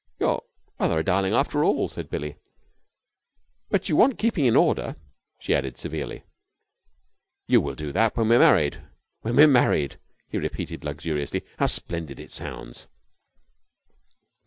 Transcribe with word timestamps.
"You're 0.19 0.41
rather 0.79 0.97
a 0.97 1.03
darling 1.03 1.35
after 1.35 1.63
all," 1.63 1.87
said 1.87 2.09
Billie. 2.09 2.35
"But 3.69 3.87
you 3.87 3.95
want 3.95 4.17
keeping 4.17 4.45
in 4.45 4.55
order," 4.55 4.95
she 5.37 5.53
added 5.53 5.77
severely. 5.77 6.23
"You 7.47 7.61
will 7.61 7.75
do 7.75 7.91
that 7.91 8.17
when 8.17 8.27
we're 8.29 8.39
married. 8.39 8.81
When 9.21 9.35
we're 9.35 9.45
married!" 9.47 9.99
he 10.27 10.39
repeated 10.39 10.83
luxuriously. 10.83 11.45
"How 11.59 11.67
splendid 11.67 12.19
it 12.19 12.31
sounds!" 12.31 12.87